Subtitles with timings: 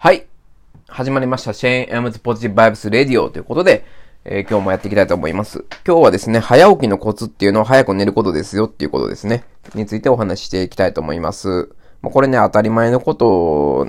[0.00, 0.28] はい。
[0.86, 1.52] 始まりました。
[1.52, 3.84] シェーン・エムズ・ポジティブ・バイブス・レディオということで、
[4.24, 5.64] えー、今日もやっていきたいと思います。
[5.84, 9.42] 今日はですね、早起きのコツっていうのは早く寝ることですよっていうことですね。
[9.74, 11.70] についてお話ししていきたいと思います。
[12.00, 13.88] まあ、これね、当たり前のこと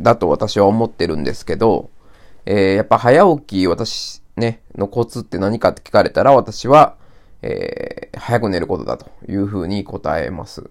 [0.00, 1.90] だと私は思ってるんですけど、
[2.46, 6.96] えー、やっぱ早起き、私、ね、のコツって何かって聞かれたら、私は、
[7.42, 10.70] えー、早く寝ることだというふうに答えます。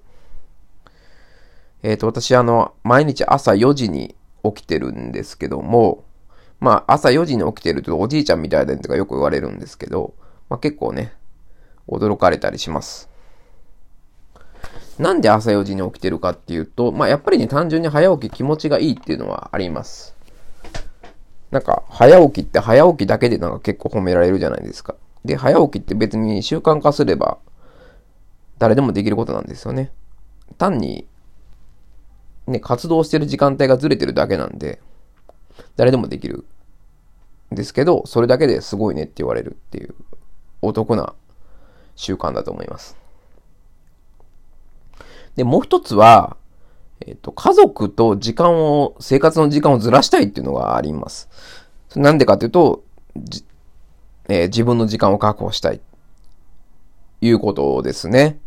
[1.83, 6.03] えっ、と、私、あの、毎日朝4時に起きてるんですけども、
[6.59, 10.13] まあ朝4時に起きてるとおじいちゃんみたいだねとかよく言われるんですけど、
[10.49, 11.13] まあ結構ね、
[11.87, 13.09] 驚かれたりします。
[14.99, 20.15] なんで朝4時に起きてるかっていうと、まあやっぱりね単純に早起き気持ちがいいっていうのはあります。
[21.51, 24.95] なんか早起きって早起きだけでなんか結構褒められるじゃないですか。
[25.25, 27.37] で、早起きって別に習慣化すれば
[28.57, 29.91] 誰でもできることなんですよね。
[30.57, 31.07] 単に
[32.47, 34.81] ね、活動してる時間帯がずれてるだけなんで、
[35.75, 36.45] 誰でもできる
[37.55, 39.95] ですけど、それだけですごいねって言われるっていう、
[40.61, 41.13] お得な
[41.95, 42.97] 習慣だと思います。
[45.35, 46.37] で、もう一つは、
[47.05, 51.29] えっ、と、家族と時間を、生活の時間をずらしたいっていうのがあります。
[51.95, 52.83] なんでかっていうと、
[54.29, 55.81] えー、自分の時間を確保したい。
[57.21, 58.39] いうことですね。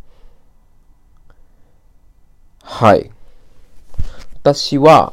[2.62, 3.10] はい。
[4.46, 5.12] 私は、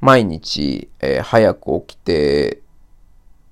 [0.00, 2.62] 毎日、えー、早く起きて、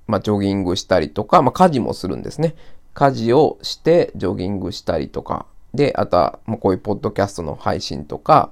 [0.09, 2.57] まあ、ジョギングしたりとか、まあ、家事もするんですね。
[2.95, 5.47] 家事をして、ジョギングしたりとか。
[5.73, 8.51] で、あとは、まあ、こういうポッドキャストの配信とか、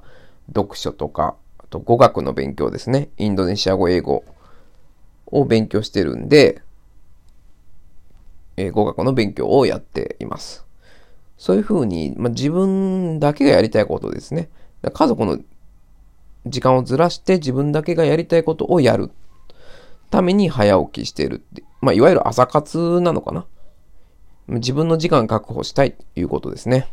[0.55, 3.08] 読書とか、あと語学の勉強ですね。
[3.16, 4.22] インドネシア語、英語
[5.27, 6.62] を勉強してるんで、
[8.56, 10.64] えー、語学の勉強をやっています。
[11.39, 14.48] そういうふうに、まあ、自分だけがやりたいことですね。
[14.83, 15.39] 家族の
[16.47, 19.11] 時間をずらして自分だけがやりたいことをやる
[20.11, 21.62] ために早起きしているって。
[21.81, 23.47] まあ、いわゆる朝活なのかな。
[24.48, 26.89] 自分の時間確保したいということですね。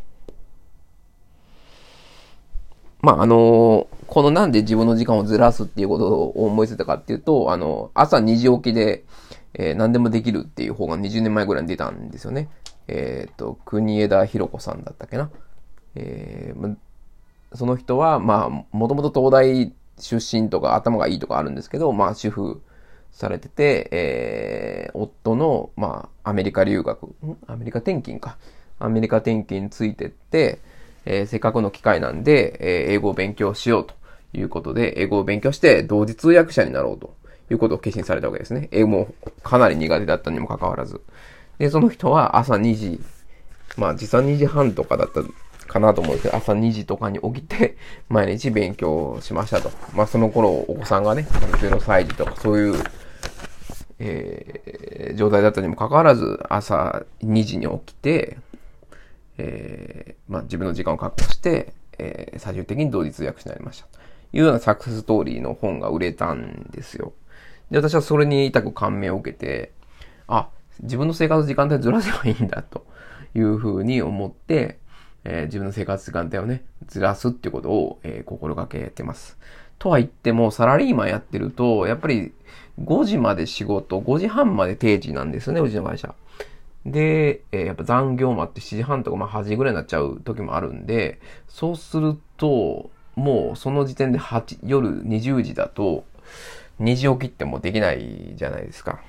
[3.00, 9.04] まあ、あのー、このなんで自分の時間をずらすっていうことを思いついたかっていうと、あの、朝2時起きで、
[9.54, 12.48] えー、何でもできるっていう方が20年前ぐらいに出たんですよね。
[12.88, 15.30] えっ、と、国枝博子さんだったっけな。
[15.94, 16.76] えー、
[17.56, 22.62] その人は、まあ、もともと東大出身とか頭がいいとかあるんですけど、まあ、主婦
[23.10, 27.14] されてて、えー、夫の、まあ、アメリカ留学、
[27.46, 28.36] アメリカ転勤か。
[28.78, 30.58] アメリカ転勤についてって、
[31.06, 33.94] えー、せっかくの機会なんで、えー、英語を勉強しようと
[34.34, 37.14] いうことで、英語を勉強して同時通訳者になろうと
[37.50, 38.68] いうことを決心されたわけですね。
[38.70, 41.00] 英語もかなり苦手だったにもかかわらず。
[41.58, 43.00] で、その人は朝2時、
[43.78, 45.22] まあ実は2時半とかだった
[45.66, 47.76] かなと思うんですけど、朝2時とかに起きて、
[48.08, 49.70] 毎日勉強しましたと。
[49.94, 51.26] まあ、その頃、お子さんがね、
[51.60, 52.82] 0歳児とかそういう、
[53.98, 58.38] えー、状態だったにもかかわらず、朝2時に起きて、
[59.38, 63.86] えー、まあ、自分の時間を確保して、えー、最終的に同時通訳になりました。
[63.86, 63.98] と
[64.32, 67.12] いうようなサクセスストーリーの本が売れたんですよ。
[67.70, 69.72] で、私はそれに痛く感銘を受けて、
[70.26, 70.48] あ、
[70.80, 72.86] 自分の生活時間帯ずらせばいいんだ、と
[73.34, 74.78] いうふうに思って、
[75.28, 79.36] えー、自分の生活時間帯をね、ずらすっていうことを、えー、心がけてます。
[79.78, 82.32] とは言っても、サラリーマンやってると、やっぱり
[82.80, 86.14] 5時まで仕事、5時半まで定時なんですよね、うちの会社。
[86.86, 96.04] で、えー、やっぱ残業もあって7時半とか、まあ8時ぐらいになっちゃう時もあるんで、そうすると、もうその時点で8、夜20時だと、
[96.78, 99.00] 2時起きってもできないじゃないですか。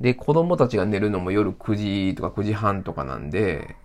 [0.00, 3.76] で、子供たちが寝るのも夜9時とか9時半とかなんで、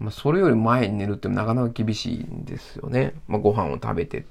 [0.00, 3.14] まあ、それより前に寝るってなかなか厳しいんですよね。
[3.28, 4.22] まあ、ご飯を食べてっ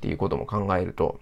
[0.00, 1.20] ていうことも考えると。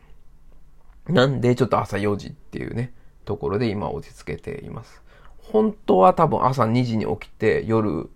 [1.06, 2.92] なんでちょっと朝4時っていうね、
[3.24, 5.02] ところで今落ち着けています。
[5.38, 8.10] 本当は多分朝2時に起きて夜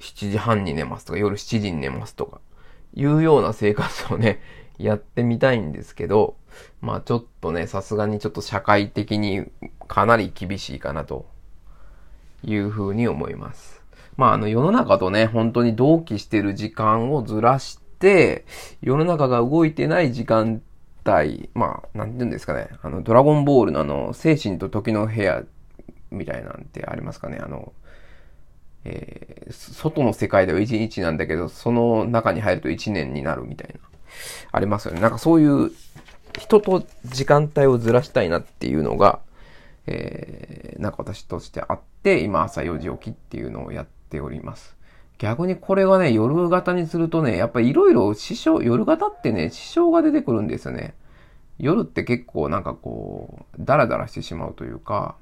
[0.00, 2.40] 7時半に寝ますとか夜7時に寝ますとか
[2.94, 4.40] いうような生活をね、
[4.78, 6.36] やってみたいんですけど、
[6.80, 9.46] まあちょっとね、さすがにちょっと社会的に
[9.86, 11.26] かなり厳しいかなと
[12.46, 13.82] いうふうに思います。
[14.16, 18.46] まあ、あの、世の中とね、本当に同期してる時間をずらして、
[18.80, 20.62] 世の中が動いてない時間
[21.06, 25.42] 帯、まあ、なんて言うんですかね、あの、ドラゴンボールのあの、精神と時の部屋
[26.10, 27.72] みたいなんてありますかね、あの、
[28.84, 33.80] えー、外の世界では1日なんだけど、その中に入ると1年になるみたいな、
[34.52, 35.00] ありますよね。
[35.00, 35.72] なんかそういう、
[36.38, 39.20] 人と時間帯をずらしたいなっていうのが、
[39.86, 44.76] えー、なんか私としてあって、今朝4時起きっていうのをやっております。
[45.18, 50.94] 逆にこれがね、夜型にするとね、やっぱりいろいろ支障、夜型ってね、支障が出てくるんですよね。
[51.58, 55.16] 夜って結構なんかこう、ダラダラしてしまうというか、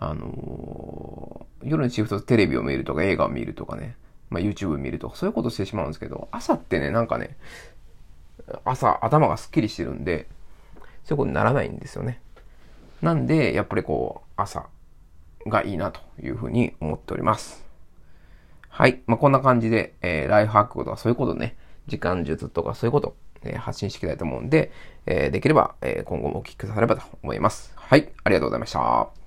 [0.00, 3.94] あのー、夜にシフトテレビを見るとか映画を見るとかね、
[4.28, 7.36] まあ、YouTube 見るとかそういうことしてしまうんですけど、朝ってね、なんかね、
[8.64, 10.26] 朝頭がスッキリしてるんで、
[11.04, 12.20] そういうことにならないんですよね。
[13.02, 14.66] なんで、やっぱりこう、朝
[15.50, 17.64] がいいなというふうに思っております。
[18.68, 19.02] はい。
[19.06, 21.56] まあ、こんな感じで、えー、ライフハックとかそういうことね、
[21.86, 24.72] 時間術とかそういうこと、えー、発信していきたいと思うんで、
[25.06, 27.72] えー、できれば、え今後もお聞きくださればと思います。
[27.76, 28.10] はい。
[28.24, 29.19] ありがとうございました。